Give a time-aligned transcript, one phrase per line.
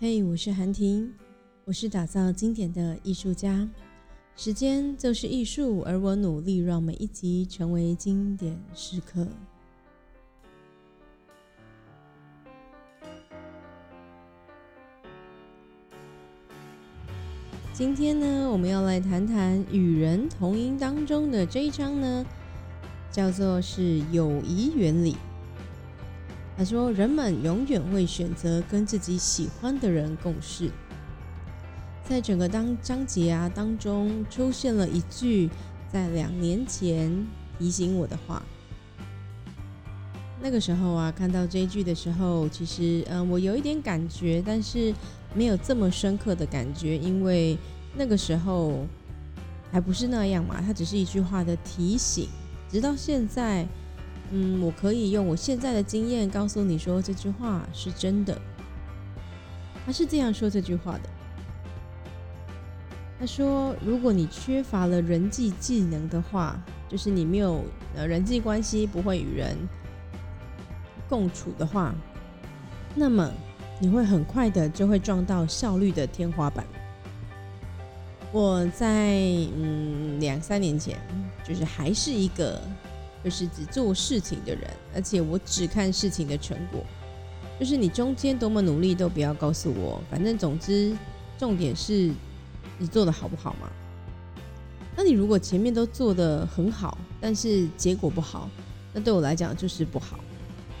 [0.00, 1.12] 嘿，我是韩婷，
[1.64, 3.68] 我是打造经典的艺术家。
[4.36, 9.26] 时间就是艺术，而我努力让每一集成为经典时刻。
[17.72, 22.24] 今天呢，我们要来谈谈与人同音当中的这一章呢，
[23.10, 25.16] 叫做是友谊原理。
[26.58, 30.68] 他说：“人们永远会选择跟自己喜欢的人共事。”
[32.02, 35.48] 在整个当章节啊当中，出现了一句
[35.88, 37.24] 在两年前
[37.60, 38.42] 提醒我的话。
[40.42, 44.92] 那个时候啊，看到这一句的时候，其实嗯，我有一点感觉，但是
[45.34, 47.56] 没有这么深刻的感觉，因为
[47.96, 48.84] 那个时候
[49.70, 50.60] 还不是那样嘛。
[50.60, 52.26] 它只是一句话的提醒，
[52.68, 53.64] 直到现在。
[54.30, 58.38] 嗯，我可以用我现在的经验告诉你说这句话是真的。
[59.86, 61.08] 他是这样说这句话的。
[63.18, 67.64] 他说：“如果你缺乏了人际技能的话，就是你没有
[67.96, 69.56] 呃人际关系，不会与人
[71.08, 71.94] 共处的话，
[72.94, 73.28] 那么
[73.80, 76.64] 你会很快的就会撞到效率的天花板。”
[78.30, 79.16] 我在
[79.56, 80.96] 嗯两三年前，
[81.42, 82.60] 就是还是一个。
[83.24, 84.62] 就是只做事情的人，
[84.94, 86.84] 而且我只看事情的成果。
[87.58, 90.96] 就是你中间多么努力都不要告诉我，反正总之
[91.36, 92.12] 重点是
[92.78, 93.68] 你做的好不好嘛？
[94.96, 98.48] 那你如果前面都做的很好，但是结果不好，
[98.92, 100.20] 那对我来讲就是不好。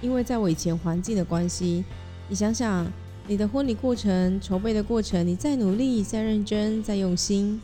[0.00, 1.84] 因为在我以前环境的关系，
[2.28, 2.86] 你想想
[3.26, 7.60] 你的婚礼过程、筹备的过程，你再努力、再认真、再用心，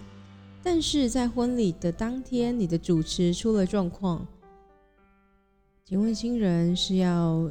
[0.61, 4.27] 但是在婚礼的当天，你的主持出了状况。
[5.87, 7.47] 请问新人是要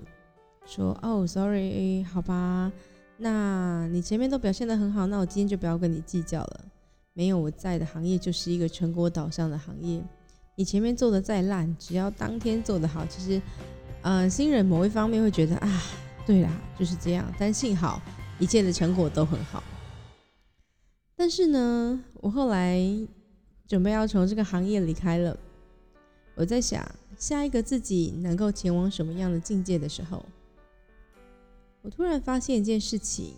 [0.66, 2.72] 说哦，sorry，好吧，
[3.18, 6.66] 那你前面都表现得很好，那我今天就不要跟你计较了。
[7.14, 10.02] 没有我在的行业就是一个成果导向的行业，
[10.56, 13.40] 你前面做的再烂，只要当天做得好，其实，
[14.02, 15.82] 呃，新人某一方面会觉得啊，
[16.26, 16.50] 对啦，
[16.80, 17.32] 就是这样。
[17.38, 18.02] 但幸好
[18.40, 19.64] 一切的成果都很好。
[21.16, 22.82] 但是呢，我后来
[23.68, 25.38] 准备要从这个行业离开了，
[26.34, 26.84] 我在想。
[27.24, 30.26] 下一个自己能够前往什么样的境界的时候，
[31.82, 33.34] 我突然发现一件事情。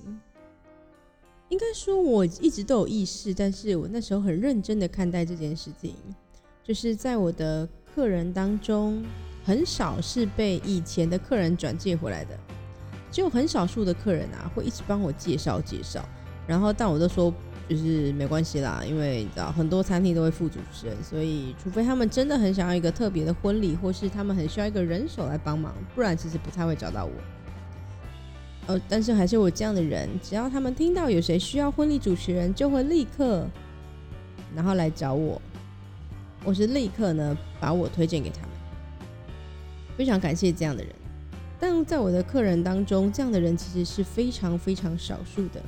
[1.50, 5.94] 应该说我一直都有意识，但是我那时候很认真的看待这件事情，
[6.64, 9.06] 就是在我的客人当中，
[9.44, 12.36] 很少是被以前的客人转介回来的，
[13.12, 16.04] 只有很少数的客人啊会一直帮我介绍介绍，
[16.48, 17.32] 然后但我都说。
[17.68, 27.12] 就是没关系啦，因为你知道很多餐厅都会付主持人，所以除非他们真的很想要一个特别的婚礼，或是他们很需要一个人手来帮忙，不然其实不太会找到我。
[28.68, 33.48] 呃，但是还是我这样的人，只要他们听到有谁需要婚礼主持人，就会立刻
[34.56, 35.42] 然后来找我，
[36.44, 38.50] 我是立刻呢把我推荐给他们。
[39.98, 40.94] 非常感谢这样的人，
[41.60, 45.62] 但在我的客人当中，这样的人其实是非常非常少数的。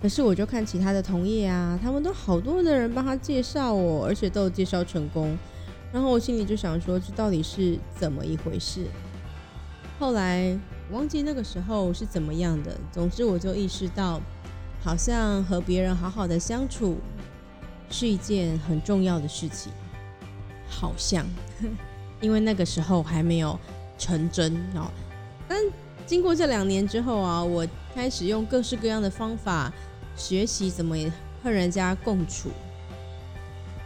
[0.00, 5.36] 可是我就看其他的同业啊，他们都好多的人帮他介绍我，而且都有介绍成功。
[5.92, 8.84] 然后我心里就想说，这到底是怎么一回事？
[9.98, 10.56] 后来
[10.90, 12.78] 忘记那个时候是怎么样的。
[12.92, 14.20] 总之，我就意识到，
[14.82, 16.98] 好像和别人好好的相处
[17.88, 19.72] 是一件很重要的事情。
[20.68, 21.24] 好像，
[22.20, 23.58] 因为那个时候还没有
[23.96, 24.90] 成真哦。
[25.48, 25.58] 但
[26.04, 29.72] 经过这两年之后啊，我开始用各式各样的方法
[30.14, 30.94] 学习怎么
[31.42, 32.50] 和人家共处。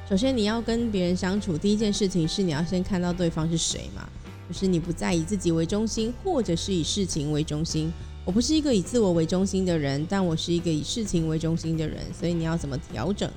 [0.09, 4.09] 首先，你要跟别人相处，第一件事情是你要先看到对方是谁嘛，
[4.49, 7.93] 就是你不再以自己为中心，或者是以事情为中心。
[8.25, 13.31] 我不是一个以自我为中心的人，但我是一个以事情为中心的人，所以你要怎么调整？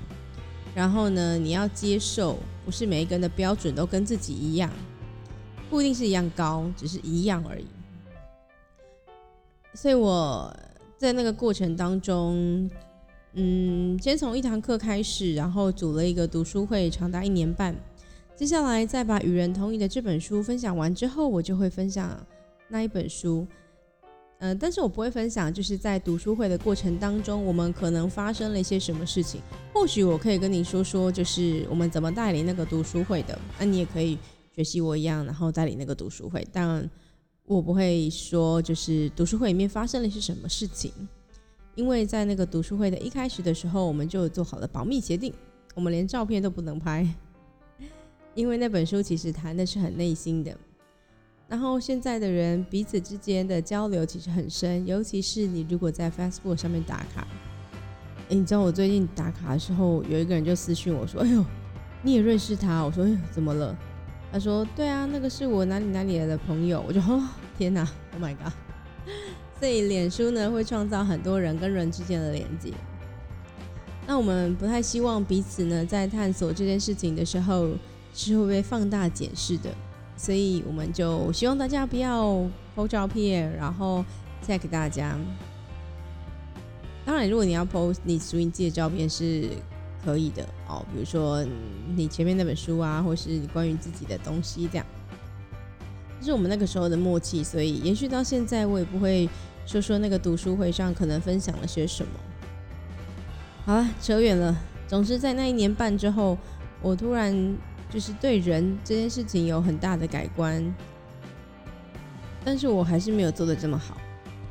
[0.73, 4.71] 然后呢，你要接受，不是每一个人的标准都跟自己一样，
[5.69, 7.67] 不一定是一样高，只是一样而已。
[9.75, 10.55] 所以我
[11.03, 12.69] 在那个过程当中，
[13.33, 17.75] 嗯，先从一堂课开始，然后组了一个读书会，长达一年半。
[18.37, 22.17] 接下来再把《与人同意》的这本书分享完之后，我就会分享
[22.69, 23.45] 那一本书。
[24.39, 29.41] 嗯，但是我不会分享，就是在读书会的过程当中，我们可能发生了一些什么事情。
[29.73, 33.37] 或许我可以跟你说说，就是我们怎么带领那个读书会的。
[33.59, 34.17] 那你也可以
[34.55, 36.47] 学习我一样，然后带领那个读书会。
[36.53, 36.89] 但
[37.45, 40.91] 我不会说，就是读书会里面发生了些什么事情，
[41.75, 45.33] 因为在那个读书会的一开始的时候，我们就做好了保密协定，
[45.75, 47.07] 我们连照片都不能拍，
[48.33, 50.57] 因为那本书其实谈的是很内心的。
[51.49, 57.27] 然后现在的人彼此之间的交流其实很深，尤其是你如果在 Facebook 上面打卡，
[58.29, 61.43] 诶，你知道我最近打卡的时候，有一个人就私讯我说：“哎呦，
[62.01, 63.77] 你也认识他？”我说：“哎，怎么了？”
[64.33, 67.23] 他说：“对啊，那个是我哪里哪里来的朋友。”我就哦，
[67.55, 68.51] 天哪，Oh my god！
[69.59, 72.71] 所以脸书呢会创造很多人跟人之间的连接。
[74.07, 77.69] 那我们不太希望彼此呢在探索这件事情的时候
[78.13, 79.69] 是会被放大检视的。
[80.17, 82.43] 所以我们就希望大家不要
[82.75, 84.03] 剖照片，然后
[84.45, 85.15] tag 大家。
[87.05, 89.49] 当然，如果你要 post 你属于你自己的照片是
[90.03, 91.45] 可以的哦，比如说
[91.95, 94.85] 你前面那本书啊，或是关于自己的东西这样。
[96.19, 99.29] 这是我们那个时候的默契，所以延续到现在，我也不会
[99.65, 102.11] 说说那个读书会上可能分享了些什么。
[103.65, 104.55] 好了，扯远了。
[104.87, 106.37] 总之，在那一年半之后，
[106.81, 107.55] 我突然。
[107.91, 110.73] 就是对人这件事情有很大的改观，
[112.43, 113.95] 但是我还是没有做的这么好，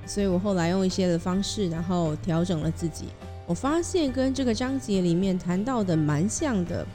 [0.06, 3.06] 所以我后来用一些的方式，然后调整了自己。
[3.52, 6.87] 我发现跟这个章节里面谈到的蛮像的，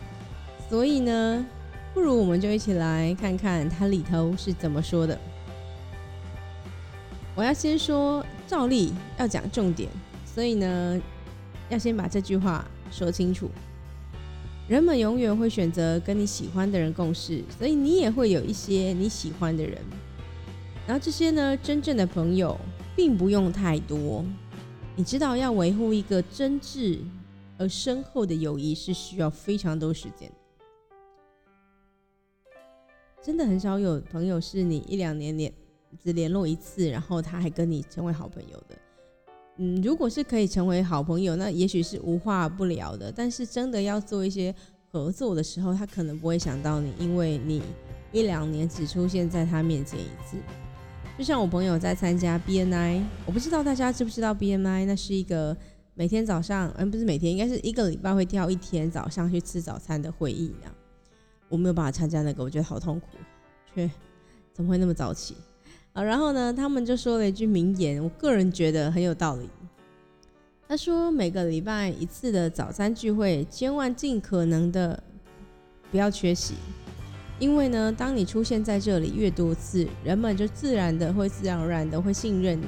[0.68, 1.45] 所以呢，
[1.94, 5.15] 不如我们就一起来看看它里头是怎么说的。
[7.36, 9.88] 我要先说，照例要讲重点，
[10.25, 11.00] 所以呢，
[11.69, 13.51] 要先把这句话说清楚。
[14.68, 19.77] 人们永远会选择跟你喜欢的人共事，所以你也会有一些你喜欢的人。
[20.88, 22.59] 然后这些呢，真正的朋友
[22.95, 24.25] 并不用太多。
[24.98, 26.98] 你知道，要维护一个真挚
[27.60, 30.28] 而深厚的友谊是需要非常多时间。
[33.22, 35.54] 真的很少有朋友是你一两年联
[36.04, 38.76] 只联络一次，然后他还跟你成为好朋友的。
[39.58, 43.12] 嗯，如果是可以成为好朋友，那也许是无话不聊的。
[43.12, 44.54] 但是真的要做一些
[44.92, 47.62] 合作的时候，他可能不会想到你，因为你
[48.12, 50.38] 一两年只出现在他面前一次。
[51.18, 55.58] 就像我朋友在参加 BNI，我不知道大家知不知道 BNI，那是一个
[55.96, 60.72] 每天早上，嗯，不是每天，应该是一个礼拜会挑一天早上去吃早餐的会议呢。
[61.50, 63.08] 我没有办法参加那个，我觉得好痛苦，
[63.74, 63.90] 却
[64.54, 65.36] 怎么会那么早起？
[65.94, 69.50] 啊，然后呢，他们就说了一句名言，我个人觉得很有道理。
[70.68, 75.02] 他说，每个礼拜一次的早餐聚会，千万尽可能的
[75.90, 76.54] 不要缺席，
[77.39, 82.66] 因为呢，当你出现在这里越多次，人们就自然的会自然而然的会信任你。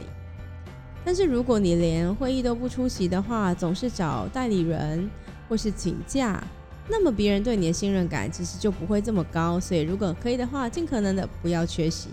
[1.03, 5.09] 但是如果你连会议都不出席的话，总是找代理人
[5.47, 6.43] 或是请假，
[6.87, 9.59] 那么别人对你的信任感其实就不会这么高。
[9.59, 12.09] 所以，如果可以的话，尽可能的不要缺席。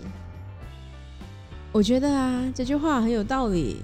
[1.71, 3.83] 我觉得啊，这句话很有道理，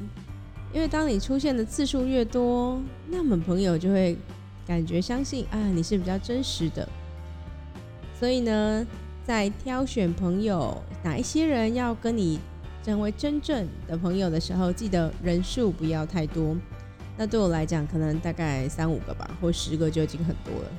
[0.74, 4.18] 因为当你出现的次数越多，那么朋友就会
[4.66, 6.90] 感觉相信啊，你是比较真实的。
[8.24, 8.88] 所以呢，
[9.26, 12.40] 在挑选朋友，哪一些人要跟你
[12.82, 16.56] 成为真正的朋友的时候，记得人数不要太多。
[17.18, 20.72] 那对我来讲，可能大概三五个吧，或十个就已经很多了。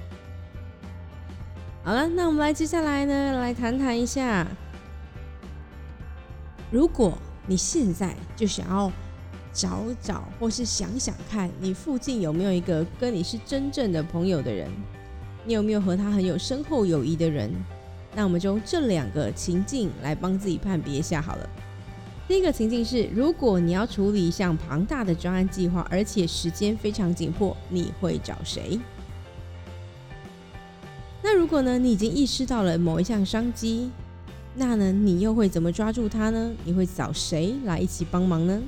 [1.83, 4.47] 好了，那我们来接下来呢，来谈谈一下。
[6.71, 7.13] 如果
[7.47, 8.91] 你现在就想要
[9.53, 14.67] 找找，或是想想看你附近有没有一个跟你是真正的朋友的人，
[15.47, 17.51] 你有没有和他很有深厚友谊的人？
[18.17, 21.51] 那我们就用这两个情境来帮自己判别一下好了。
[22.27, 28.81] 第一个情境是，如果你要处理一项庞大的专案计划，而且时间非常紧迫，你会找谁？
[31.23, 33.91] 那如果呢，你已经意识到了某一项商机？
[34.55, 36.53] 那呢，你又会怎么抓住他呢？
[36.65, 38.63] 你会找谁来一起帮忙呢？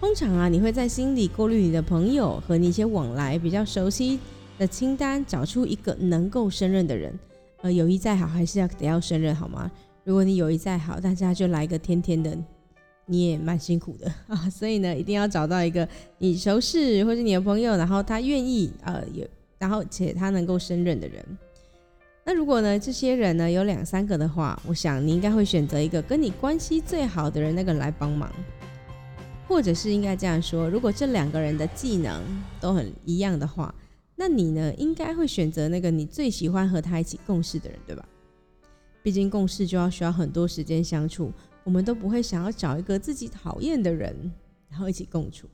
[0.00, 4.18] 通常啊，你会在心里过滤你的朋友和你一些往来比较熟悉
[4.56, 7.12] 的清单，找出一个能够胜任的人。
[7.62, 9.70] 呃，友谊再好，还是要得要胜任，好吗？
[10.04, 12.36] 如果你友谊再好，大家就来个天天的，
[13.06, 14.48] 你也蛮辛苦的 啊。
[14.48, 15.86] 所以呢，一定要找到一个
[16.18, 19.26] 你熟识或者你的朋友，然后他愿意呃有。
[19.58, 21.20] 然后且他能够胜任的人，
[22.24, 28.32] 那如果呢这些人呢有两三个的话，我想你应该会选择一个跟你关系最好的人那个来帮忙，
[29.48, 32.22] 或者是应该这样说，如果这两个人的技能
[32.60, 33.74] 都很一样的话，
[34.14, 38.06] 那你呢应该会选择那个你最喜欢和他一起共事的人，对吧？
[39.02, 41.32] 毕竟共事就要需要很多时间相处，
[41.64, 44.30] 我们都不会想要找一个自己讨厌的人
[44.68, 45.48] 然后一起共处。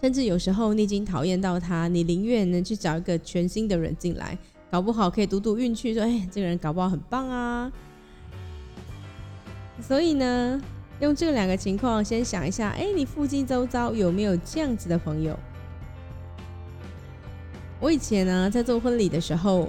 [0.00, 4.38] 甚至有时候你已经讨厌到他，你宁愿呢去找一个全新的人进来，
[4.70, 7.72] 搞不好可以赌赌运气，说哎，这个人搞不好很棒啊。
[9.82, 10.62] 所以呢，
[11.00, 15.38] 用这两个情况先想一下，哎，你附近周遭有没有这样子的朋友？
[17.80, 19.68] 我以前呢在做婚礼的时候，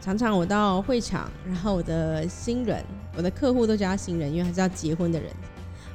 [0.00, 2.82] 常常我到会场，然后我的新人，
[3.14, 5.30] 我的客户都叫他新人，因为他是要结婚的人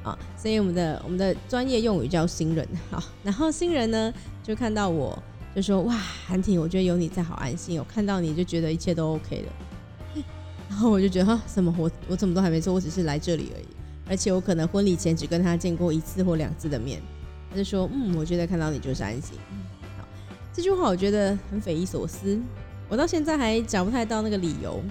[0.04, 2.68] 啊，所以我们的我们的专业用语叫新人。
[2.92, 5.18] 好， 然后新人呢就看到我
[5.56, 5.96] 就说：“哇，
[6.28, 10.22] 韩婷，我觉得有你在好安心，我看到你就觉得一切都 OK 了。
[10.70, 13.66] ”然后我就觉得哈，什么我我怎么都还没做，我只是来这里而已，
[14.08, 17.02] 而且我可能婚礼前只跟他见过一次或两次的面。
[17.50, 19.38] 他就说：“嗯，我觉得看到你就是安心。”
[19.98, 20.06] 好，
[20.52, 22.40] 这句话我觉得很匪夷所思。
[22.90, 24.84] 我到现在还找不太到那个理由，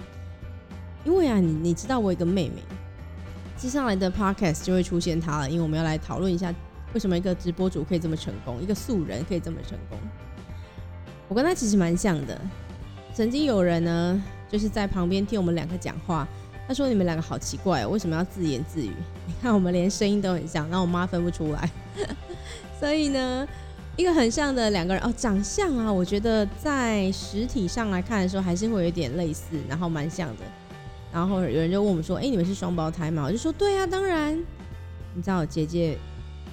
[1.05, 2.61] 因为啊，你你知道我有个妹妹，
[3.55, 6.53] 接下来的 podcast 就会出现她了，因为我们要来讨论一下
[6.93, 9.97] 为什么一个直播主可以这么成功，一个素人可以这么成功。
[11.29, 12.41] 我跟她其实蛮像的，
[13.13, 16.27] 曾经有人呢就是在旁边听我们两个讲话，
[16.67, 18.91] 他说你们两个好奇怪，为什么要自言自语？
[19.27, 21.69] 你看我们连声音都很像，然后我妈分不出来，
[22.79, 23.47] 所以呢。
[23.97, 30.43] 一个很像的两个人哦，长相啊，我觉得在实体上来看的时候，还是会有点类似，然后蛮像的。
[31.13, 34.37] 然后有人就问我们说：“哎，你们是双胞胎吗？”我就说：“对啊，当然。”
[35.15, 35.97] 你知道姐姐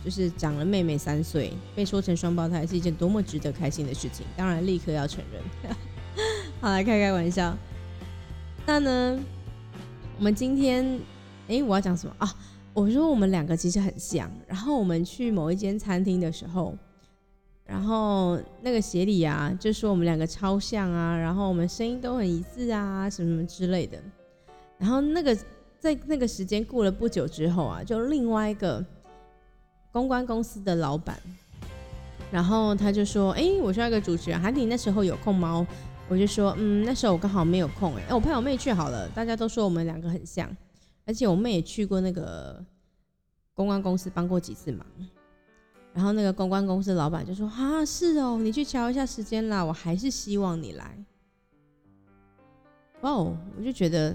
[0.04, 5.74] 就是长了妹妹三岁，被说成双胞胎是一件多么值得开心的事情，当然立刻要承认。
[6.62, 7.56] 好，来开开玩笑。
[8.64, 9.18] 那呢，
[10.22, 11.00] 我们今天，
[11.48, 12.32] 哎，我要讲什么啊？
[12.72, 14.30] 我说我们两个其实很像。
[14.46, 16.76] 然后我们去某一间餐厅的时候。
[17.64, 23.98] 然后那个协理啊，就说我们两个超像啊，然后我们声音都很一致啊，什么什么之类的。
[24.78, 25.36] 然后那个
[25.80, 28.84] 在那个时间过了不久之后啊，就另外一个
[29.90, 31.18] 公关公司的老板，
[32.30, 35.66] 然后他就说：“哎，我需要一个主持人，韩婷那时候有空吗？”
[36.08, 39.08] 我就说：“嗯，那时候我刚好没有空。”哎，我陪我妹去好了。
[39.10, 40.54] 大家都说我们两个很像，
[41.06, 42.62] 而且我妹也去过那个
[43.54, 44.86] 公关公司帮过几次忙。
[45.94, 51.04] 然后那个公关公司老板就说：“啊，是哦，你去瞧一下时间啦，我还是希望你来。”
[53.02, 54.14] 哦，我就觉得，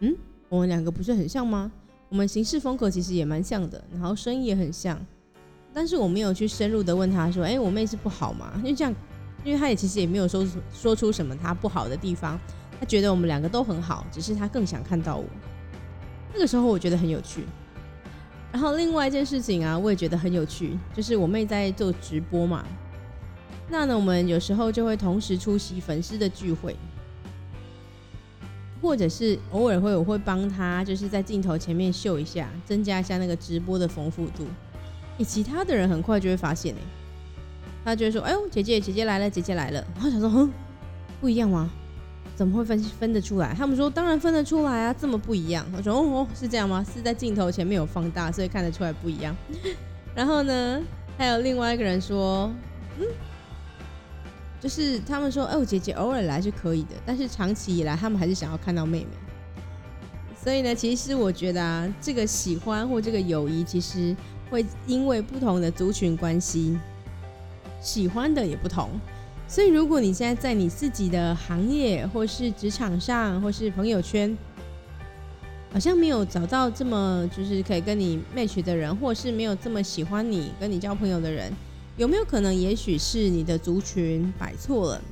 [0.00, 0.14] 嗯，
[0.48, 1.70] 我们两个不是很像吗？
[2.08, 4.98] 我们行事风格其实也蛮像的，然后声音也很像，
[5.72, 8.94] 但是我没有去深入的问他说：“哎，我妹是不好吗？”因为这样，
[9.44, 12.38] 因为他也其实也没有说说出什么他不好的地方，
[12.78, 15.24] 他觉得我们两个都很好，只是他更想看到我。
[16.32, 17.44] 那个时候我觉得很有趣。
[18.52, 22.64] 然后另外一件事情啊，我也觉得很有趣，就是我妹在做直播嘛。
[23.68, 26.74] 那呢，我们有时候就会同时出席粉丝的聚会，
[28.82, 34.44] 或者是偶尔会我会帮她，就是在镜头前面秀一下，增加一下那个直播的丰富度。
[35.18, 36.78] 诶，其他的人很快就会发现哎，
[37.84, 40.50] 他就会说：“哎呦，姐姐姐姐来了，姐姐来了。”然后想说：“哼，
[41.20, 41.70] 不一样吗？”
[42.36, 43.54] 怎么会分分得出来？
[43.54, 45.66] 他们说当然分得出来啊，这么不一样。
[45.76, 46.82] 我说哦，是这样吗？
[46.94, 49.36] 是在镜头前面有放大，所以看得出来不一样。
[50.14, 50.80] 然后呢，
[51.18, 52.50] 还有另外一个人说，
[52.98, 53.06] 嗯，
[54.58, 59.10] 就是他们说，哦，姐姐偶尔来是可以的，但是长期以来他们还是想要看到妹妹。
[60.42, 64.16] 所以呢，其实我觉得啊，这个喜欢或这个友谊，其实
[64.48, 66.78] 会因为不同的族群关系，
[67.80, 68.90] 喜欢的也不同。
[69.48, 74.36] 所以，如果你现在在你自己的行业，或是职场上，或是朋友圈，
[75.72, 81.52] 好像没有找到这么就是可以跟你 match 的人，或是没有这么喜欢你、跟你交朋友的人，
[81.96, 85.02] 有没有可能，也许是你的族群摆错了，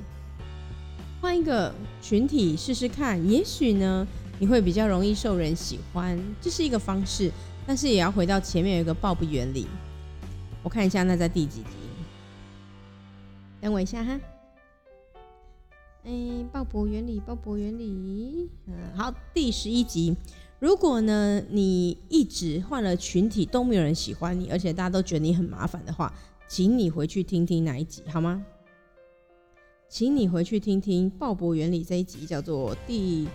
[1.20, 4.06] 换一个群体试试看，也许呢，
[4.38, 7.30] 你会比较容易受人喜欢，这是一个方式。
[7.66, 9.66] 但是也要回到前面有一个鲍勃原理，
[10.62, 11.87] 我看一下那在第几集。
[13.60, 14.20] 等我一下哈，
[16.04, 20.16] 哎，鲍勃原理，鲍勃原理，嗯，好，第十一集。
[20.60, 26.12] 如果呢，你一直换了群体都没有人喜欢你，而且大家都觉得你很麻烦的话，
[26.48, 28.44] 请你回去听听哪一集好吗？
[29.88, 33.26] 请你回去听听鲍勃原理这一集，叫做第……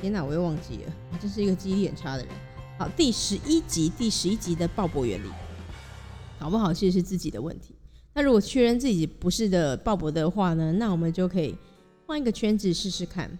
[0.00, 2.34] 天哪，我又忘记了，我真是一个记忆力很差的人。
[2.78, 5.28] 好，第十一集，第十一集的鲍勃原理，
[6.40, 7.74] 搞不好其实是自己的问题。
[8.20, 10.70] 那如果确认自己不是的鲍勃的话呢？
[10.72, 11.56] 那我们就可以
[12.04, 13.30] 换一个圈子试试看。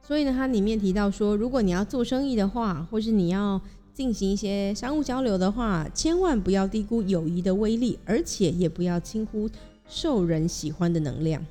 [0.00, 3.60] 所以呢，它里面提到说，如果你要做生意的话，或是你要
[3.92, 9.50] 进行一些商务交流的话，千万不要低估友谊的威力，而且也不要轻忽
[9.88, 11.44] 受人喜欢的能量。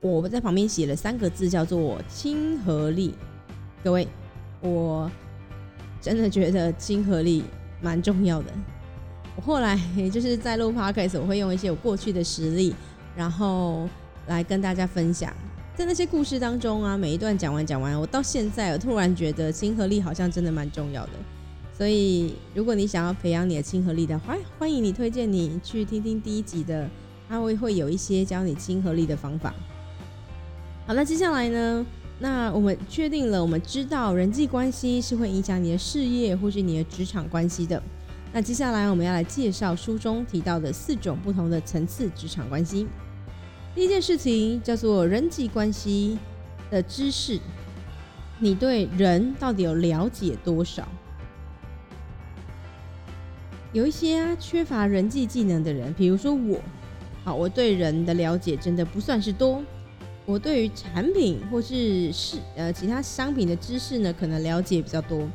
[0.00, 3.14] 我在旁边写了三个字，叫做亲和力。
[3.84, 4.08] 各位，
[4.60, 5.08] 我
[6.00, 7.44] 真的觉得亲和力
[7.80, 8.52] 蛮重要的。
[9.40, 12.74] 后来也 就是在录 podcast，我会用一些我过去的实例，
[13.16, 13.88] 然后
[14.26, 15.32] 来跟大家分享。
[15.76, 21.12] 在那些故事当中啊，每一段讲完讲完，我到现在我突然觉得亲和力好像真的蛮重要的。
[21.72, 26.90] 所以如果你想要培养你的亲和力的话，欢迎你推荐你去听听第一集的，
[27.28, 29.54] 他会会有一些教你亲和力的方法。
[30.84, 31.86] 好，那接下来呢？
[32.18, 37.80] 那我们确定了，我们知道人际关系是会影响你的事业或是你的职场关系的。
[38.32, 42.86] 那接下来我们要来介绍书中提到的四种不同的层次职场关系。
[43.74, 46.18] 第一件事情叫做人际关系
[46.70, 47.40] 的知识，
[48.38, 50.86] 你对人到底有了解多少？
[53.72, 56.58] 有一些缺乏人际技能的人，比如说我，
[57.24, 59.62] 好，我对人的了解真的不算是多。
[60.24, 65.26] 我对于产品或是是呃其他商品的知识呢，可能了解比较多，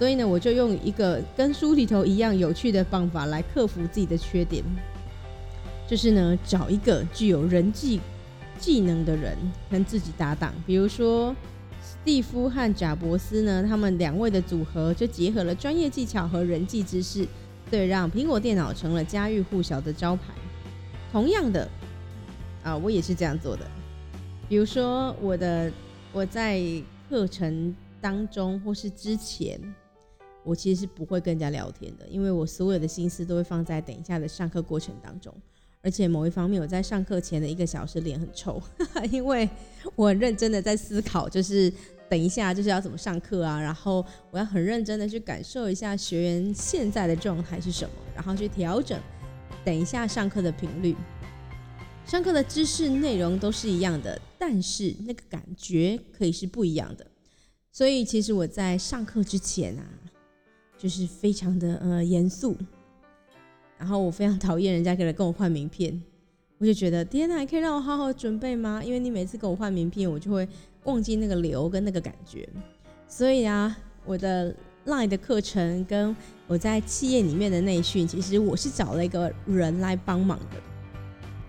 [0.00, 4.64] 所以呢，我就用一个跟书里头一样有趣的方法来克服自己的缺点，
[5.86, 8.00] 就是呢，找一个具有人际
[8.58, 9.36] 技能的人
[9.70, 10.54] 跟自己搭档。
[10.66, 11.36] 比如说，
[11.82, 17.28] 史蒂夫和贾伯斯呢，他们两位的组合就结合了专业技巧和人际知识，
[17.70, 20.32] 对，让苹果电脑成了家喻户晓的招牌。
[21.12, 21.68] 同样的，
[22.64, 23.66] 啊，我也是这样做的。
[24.48, 25.70] 比如说，我的
[26.10, 26.58] 我在
[27.10, 29.60] 课程当中或是之前，
[30.44, 35.34] 我其实是不会跟人家聊天的，因为我所有的心思都会放在等一下的上课过程当中。
[35.82, 38.62] 而且某一方面，我在上课前的一个小时脸很臭，
[39.10, 39.48] 因为
[39.96, 41.72] 我很认真的在思考，就是
[42.06, 49.00] 等一下就是要怎么上课啊，然后我要很认真的去感受一下学员现在的状态是什么，然后去调整
[49.64, 50.94] 等一下上课的频率。
[52.04, 57.06] 上课的知识内容都是一样的，但是那个感觉可以是不一样的。
[57.72, 59.84] 所以其实我在上课之前啊，
[60.80, 62.56] 就是非常的呃严肃，
[63.76, 66.02] 然后我非常讨厌人家给来跟我换名片，
[66.56, 68.82] 我就觉得天哪，可以让我好好准备吗？
[68.82, 70.48] 因为你每次跟我换名片，我就会
[70.84, 72.48] 忘记那个流跟那个感觉。
[73.06, 74.54] 所以啊，我的
[74.86, 80.56] Lie 的课程跟我在企业里面的内训，其实我是找了一个人来帮忙的。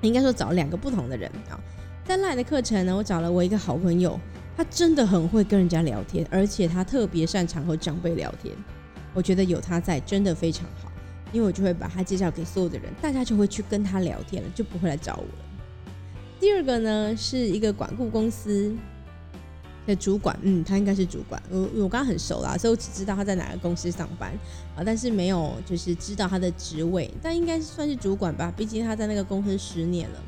[0.01, 1.57] 应该说找两个不同的人啊，
[2.03, 4.19] 在赖的课程呢，我找了我一个好朋友，
[4.57, 8.53] 他真的很会跟人家聊天，而且他特别擅长和长辈聊天。
[9.13, 10.91] 我觉得有他在真的非常好，
[11.31, 15.45] 因为我就会把他介绍给所有的人，大家就会去跟他聊天了，就不会来找我了。
[16.39, 18.75] 第二个呢，是一个管顾公司。
[19.83, 21.41] 的主管，嗯，他应该是主管。
[21.49, 24.31] 我我刚刚很熟啦，所以我只知道他在哪个公司上班
[24.75, 30.19] 啊，但是没有就是知道他的职位，但应该算是主管吧，毕竟他在那个公司十年了。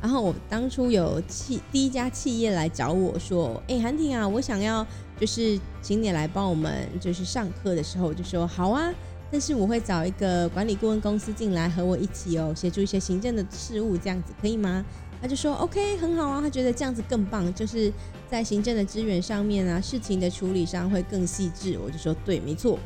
[0.00, 4.86] 然后我当初有企第一家企业来找我说，哎，韩婷啊，我想要
[5.22, 8.92] 就是请你来帮我们就是上课的时候，我就说好啊，
[9.30, 14.84] 但是我会找一个管理顾问公司进来和我一起哦，协助一些行政的事务，这样子可以吗？
[15.20, 17.92] 他就说 OK 很好啊，他觉得这样子更棒，就是
[18.28, 21.78] 在行政的资源上面啊，事情的处理上会更细致。
[21.78, 22.76] 我就说对，没错。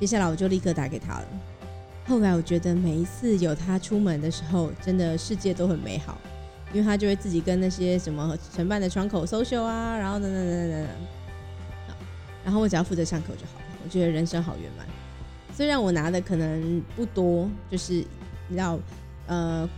[0.00, 1.28] 接下来我就立刻打给他了。
[2.06, 6.16] 后来我觉得每一次有他出门的时候，真的世界都很美好，
[6.72, 10.88] 因为他就会自己跟那些什么承办的窗口 social 啊，然后等等等等等，
[12.46, 13.66] 然后我只要负责上课就好了。
[13.84, 14.86] 我觉得人生好圆满。
[15.54, 17.92] 虽然我拿的可能不多，就是
[18.48, 18.78] 你知道，
[19.26, 19.68] 呃。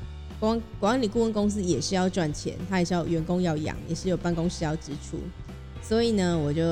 [0.41, 5.19] 管管理顾问公司也是要赚钱，他也是要员工要养，也是有办公室要支出，
[5.83, 6.63] 所以呢，我就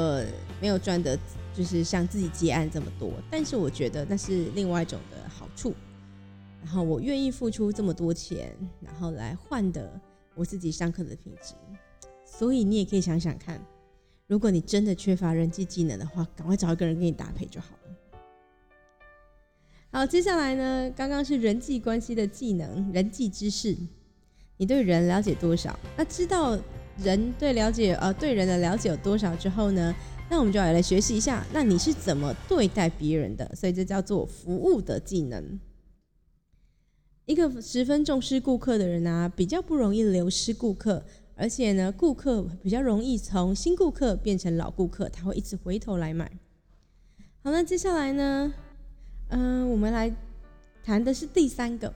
[0.61, 1.19] 没有赚的，
[1.53, 3.11] 就是像自己接案这么多。
[3.29, 5.75] 但是我觉得那是另外一种的好处。
[6.63, 10.01] 然后我愿意付出这么多钱，然后来换的
[10.37, 11.55] 我自己上课的品质。
[12.25, 13.61] 所以你也可以想想看，
[14.27, 17.97] 如果你真的缺乏人际技能的话，赶快找一个人跟你搭配就好了。
[19.93, 20.93] 好，接下来呢？
[20.97, 23.77] 刚刚是人际关系的技能、人际知识，
[24.57, 25.79] 你对人了解多少？
[25.97, 26.59] 那知道
[26.99, 29.95] 人对了解呃对人的了解有多少之后呢？
[30.29, 33.49] 那我们就要来学习一下，那你是怎么对待别人的？
[33.55, 35.61] 所以这叫做服务的技能。
[37.27, 41.05] 一个十分重视顾客的人啊，比较不容易流失顾客，
[41.39, 46.31] 而且呢，顾客比较容易从新顾客变成老顾客，他会一直回头来买。
[47.43, 48.53] 好那接下来呢？
[49.29, 50.11] 嗯，我们来
[50.83, 51.93] 谈的是第三个，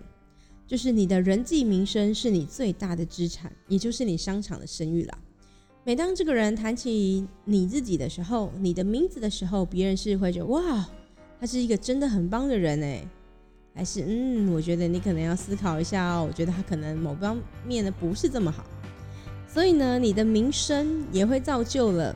[0.66, 5.18] 就是你的人际名声是你最大的资产，也就是你商场的声誉啦。
[5.84, 10.86] 每当这个人谈起你自己的时候，你的名字的时候，别人是会觉得哇，
[11.40, 13.08] 他是一个真的很棒的人哎，
[13.74, 18.64] 还是嗯，我觉得你可能要思考一下哦，我觉得他可能某方面呢不是这么好，
[19.52, 22.14] 所以呢，你的名声也会造就了。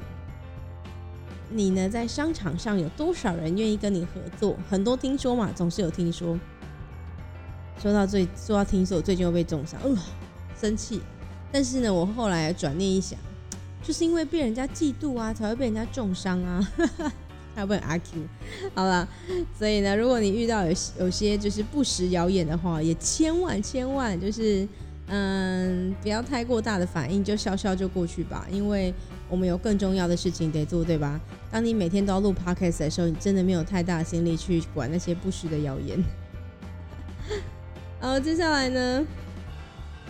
[1.51, 4.57] 你呢，在商场上有多少人愿意跟你合作？
[4.71, 6.39] 很多听说嘛，总是有听说。
[7.83, 9.97] 说到最说到听说，我最近又被重伤，呃，
[10.61, 11.01] 生气。
[11.51, 13.19] 但是呢，我后来转念一想，
[13.83, 16.73] 就是因为被人家嫉妒啊，才会被人家重伤啊。
[17.57, 18.21] 要问阿 Q，
[18.75, 19.09] 好了。
[19.57, 24.67] 所以呢，如果你遇到有有些就是不实谣言的话，也千万千万就是
[25.07, 28.93] 嗯，不要太过大的反应，就笑笑就过去吧，因为
[29.29, 31.21] 我们有更重要的事情得做，对吧？
[31.51, 36.03] 当你每天都要录 podcast 的时候，你真的没有太大的心力去管那些不实的谣言。
[38.01, 39.07] 好，接下来呢？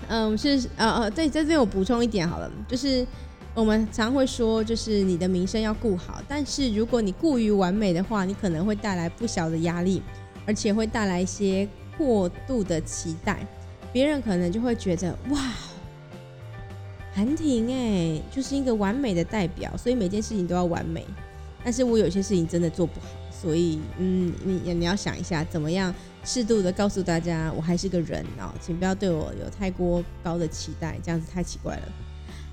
[0.08, 3.06] 嗯，是呃呃，对，在这边我补充一点好了，就是
[3.54, 10.02] 我们常会说，就是你的名声要顾好，但是如果你过于完美的话，你可能会带来不小的压力，
[10.46, 13.46] 而且会带来一些过度的期待，
[13.94, 15.52] 别人可能就会觉得哇，
[17.12, 21.06] 韩婷哎，就是一个完美的代表，所以每件事情都要完美，
[21.62, 25.94] 但是我有些事情真的做不好，所以嗯，你你要想一下怎么样。
[26.26, 31.82] 适度的告诉大家，我还是个人哦，请不要对我有太过高的期待，这样子太奇怪了。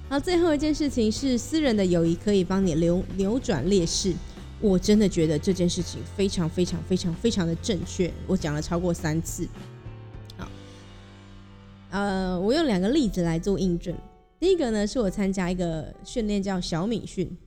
[0.09, 4.13] 好，最后一件事情是私人的友谊可以帮你扭扭转劣势，
[4.59, 9.47] 我真的觉得这件事情非常非常非常非常的正确，我讲了超过三次。
[11.91, 13.95] 呃，我用两个例子来做印证。
[14.39, 17.37] 第一个呢，是我参加一个训练叫小敏训，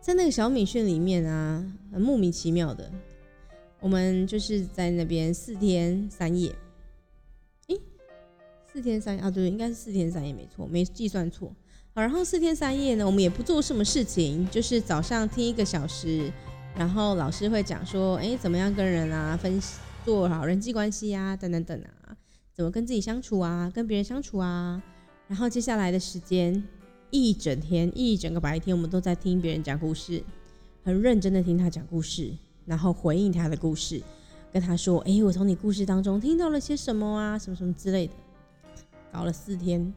[0.00, 2.90] 在那个小敏训里面啊，很莫名其妙的。
[3.80, 6.54] 我们就是在那边四天三夜，
[7.68, 7.80] 诶，
[8.72, 11.50] 四天三夜啊，对，应该是四天三夜，没错，没计算错。
[11.94, 16.30] 好，然后四天三夜呢，我们也不做什么事情，就是早上听一个小时，
[16.76, 19.60] 然后老师会讲说，哎，怎么样跟人啊分
[20.04, 21.90] 做好人际关系啊，等等等啊，
[22.56, 24.82] 怎么跟自己相处啊，跟别人相处啊。
[25.28, 26.66] 然后接下来的时间，
[27.10, 30.24] 一整天一整个白天，我们都在听别人讲故事，
[30.82, 32.32] 很认真的听他讲故事。
[32.64, 34.00] 然后回应他的故事，
[34.50, 37.38] 跟他说：“哎，我从你故事当中听到了些什么啊？
[37.38, 38.14] 什么什么之类的。”
[39.12, 39.92] 搞了四天，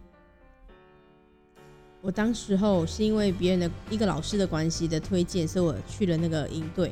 [2.01, 6.91] 我当时候是因为别人的一个老师的关系的推荐，所以我去了那个营队。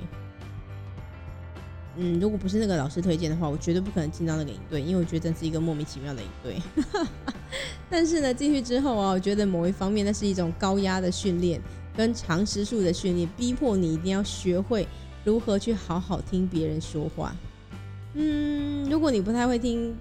[1.98, 6.62] 嗯，如果不是那个老师推荐的话，我绝对不可能进到那个营队，因为我觉得这是一个莫名其妙的营队。
[7.90, 11.60] 但是呢，进去之后啊，我觉得某一方面那是一种高压的训练，
[11.96, 14.88] 跟长时数的训练，逼迫你一定要学会。
[15.24, 17.36] 如何去好好听别人说话？
[18.14, 19.96] 嗯，如果你不太会听，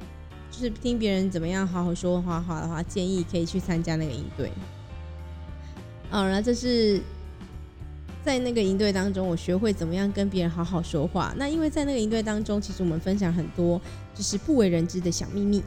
[0.51, 4.53] 就是听别人怎么样好好说话话的话，建议可以去参加那个营队。
[6.11, 7.01] 好了，这是
[8.27, 11.33] 在那个营队当中，我学会怎么样跟别人好好说话。
[11.39, 13.81] 那因为在那个营队当中，其实我们分享很多
[14.13, 15.63] 就是不为人知的小秘密，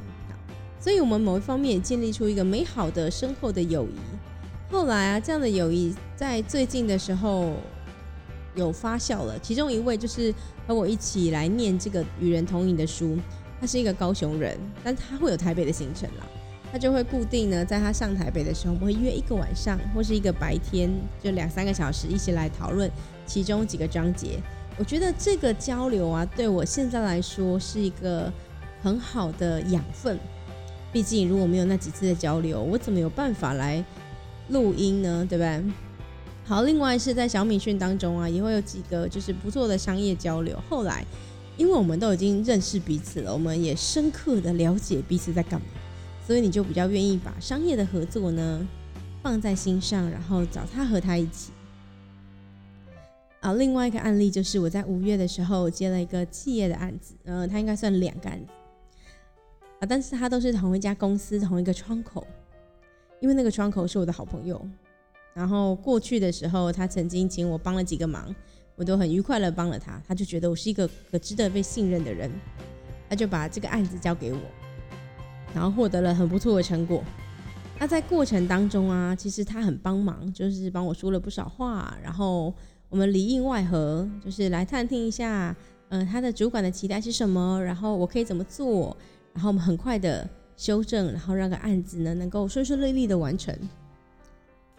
[0.77, 3.95] 所以我们某一方面也建立出一个美好的深厚的友谊。
[4.69, 7.53] 后来啊，这样的友谊在最近的时候。
[8.55, 10.33] 有发酵了，其中一位就是
[10.67, 13.15] 和我一起来念这个与人同饮的书，
[13.61, 16.25] 他是一个高雄人，但他会有台北的行程啦，
[16.71, 20.89] 他就会固定呢，在他上台北的时候，我们会约一个晚上或是一个白天，
[21.23, 22.89] 就两三个小时一起来讨论
[23.25, 24.39] 其中几个章节。
[24.77, 28.31] 我觉得这个交流啊，对我现在来说是一个
[28.81, 30.17] 很好的养分。
[30.91, 33.83] 毕竟如果没有那几次的交流，我怎么有办法来
[34.49, 35.25] 录音呢？
[35.29, 35.63] 对不对？
[36.45, 40.57] 好，另外是在小米讯当中啊，也会有几个就是不错的商业交流。
[40.69, 41.05] 后来，
[41.57, 45.67] 因为我们都已经认识彼此了，我们也深刻的了解彼此在干嘛，
[46.29, 48.63] 所以你就比较愿意把商业的合作呢
[49.23, 51.51] 放在心上，然后找他和他一起。
[53.39, 58.51] 啊，另外一个案例就是我在五月的时候接了一个企业的案子，嗯，他应该算两个案子
[59.79, 62.27] 啊，但是他都是同一家公司同一个窗口，
[63.19, 64.63] 因为那个窗口是我的好朋友。
[65.33, 68.35] 然后过去的时候，他曾经请我帮了几个忙，
[68.75, 72.31] 我都很愉快的帮了他，他就觉得我是一个可值得被信任的人，
[73.09, 74.39] 他就把这个案子交给我，
[75.53, 77.03] 然后获得了很不错的成果。
[77.79, 82.53] 那在过程当中啊，其实他很帮忙，就是帮我说了不少话，然后
[82.89, 85.55] 我们里应外合，就是来探听一下，
[85.87, 88.95] 嗯，他的主管的期待是什么，然后我可以怎么做，
[89.33, 93.55] 然后我们很快的修正，然后让个案子呢能够顺顺利利的完成。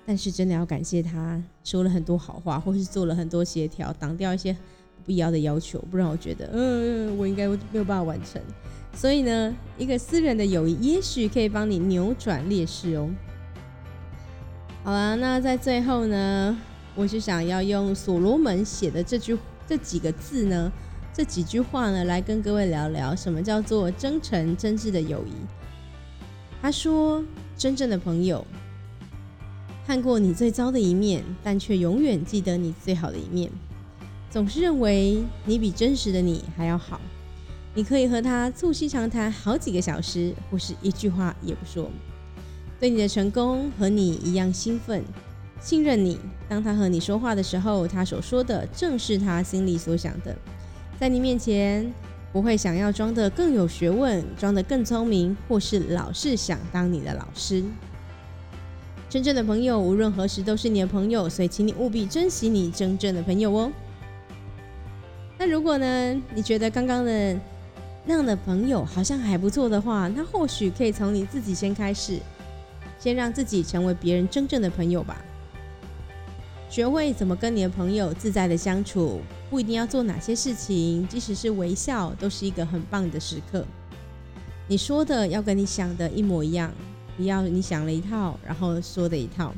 [0.05, 8.43] 但是真的要感谢他说了很多好话，或是做了很多协调，挡掉一些不必要的要求，不然我觉得，嗯，我应该没有办法完成。
[8.95, 13.09] 所以呢，一个私人的友谊，也许可以帮你扭转劣势哦。
[14.85, 16.59] 好了，那在最后呢，
[16.95, 20.71] 我是想要用所罗门写的这句这几个字呢，
[21.13, 25.33] 这几句话呢，来跟各位聊聊什么叫做真诚真挚的友谊。
[26.61, 27.25] 他说，
[27.57, 28.47] 真正的朋友。
[29.87, 33.51] 看过你最糟的一面，但却永远记得你最好的一面。
[34.31, 37.01] 总是认为你比真实的你还要好。
[37.73, 41.89] 你可以和他促膝长谈好几个小时，或是一句话也不说。
[42.81, 45.05] 对你的成功和你一样兴奋，
[45.61, 46.19] 信任你。
[46.49, 50.37] 当他和你说话的时候，他所说的正是他心里所想的。
[50.99, 51.93] 在你面前，
[52.33, 57.63] 不会想要装得更有学问、装得更聪明，或是老是想当你的老师。
[59.09, 63.71] 真正的朋友无论何时都是你的朋友，所以请你务必珍惜你真正的朋友哦。
[65.39, 67.39] 那如果呢，你觉得刚刚的
[68.05, 72.19] 那样的朋友好像还不错的话，那或许可以从你自己先开始，
[72.99, 75.23] 先让自己成为别人真正的朋友吧。
[76.69, 83.65] 学会怎么跟你的朋友自在的相处，不一定要做哪些事情，即使是微笑，都是一个很棒的时刻。
[84.69, 86.73] 你说的要跟你想的一模一样，
[87.17, 89.53] 不要你想了一套，然后说的一套。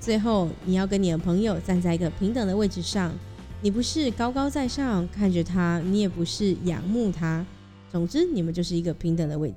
[0.00, 3.12] 最后，你要跟你的朋友站在一个平等的位置上，
[3.60, 7.44] 你不是高高在上看着他，你也不是仰慕他。
[7.90, 9.56] 总之，你们就是一个平等的位置。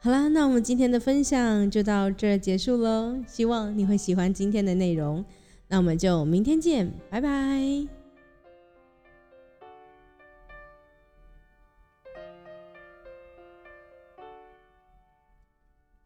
[0.00, 3.16] 好啦，那我们今天的分享就到这结束喽。
[3.26, 5.24] 希望你会喜欢今天的内容。
[5.68, 8.03] 那我们就明天见，拜拜。